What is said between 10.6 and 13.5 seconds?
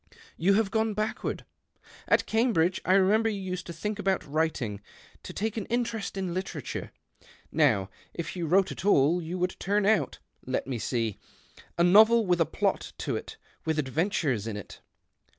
me see ^ a novel with a plot to it,